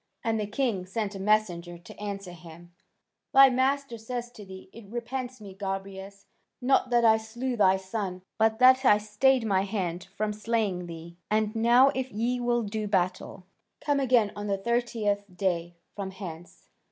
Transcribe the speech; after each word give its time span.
And 0.23 0.39
the 0.39 0.47
king 0.47 0.87
sent 0.87 1.13
a 1.13 1.19
messenger 1.19 1.77
to 1.77 1.99
answer 1.99 2.31
him: 2.31 2.73
"Thy 3.35 3.51
master 3.51 3.99
says 3.99 4.31
to 4.31 4.43
thee: 4.43 4.67
'It 4.73 4.87
repents 4.89 5.39
me, 5.39 5.53
Gobryas, 5.53 6.25
not 6.59 6.89
that 6.89 7.05
I 7.05 7.17
slew 7.17 7.55
thy 7.55 7.77
son, 7.77 8.23
but 8.39 8.57
that 8.57 8.83
I 8.83 8.97
stayed 8.97 9.45
my 9.45 9.61
hand 9.61 10.05
from 10.17 10.33
slaying 10.33 10.87
thee. 10.87 11.17
And 11.29 11.55
now 11.55 11.89
if 11.89 12.09
ye 12.11 12.39
will 12.39 12.63
do 12.63 12.87
battle, 12.87 13.45
come 13.79 13.99
again 13.99 14.31
on 14.35 14.47
the 14.47 14.57
thirtieth 14.57 15.23
day 15.37 15.75
from 15.95 16.09
hence. 16.09 16.69